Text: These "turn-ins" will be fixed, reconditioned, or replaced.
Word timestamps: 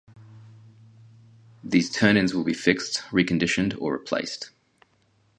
These 1.63 1.91
"turn-ins" 1.91 2.33
will 2.33 2.43
be 2.43 2.55
fixed, 2.55 3.01
reconditioned, 3.11 3.79
or 3.79 3.93
replaced. 3.93 4.49